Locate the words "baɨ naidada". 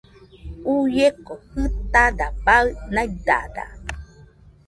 2.45-3.63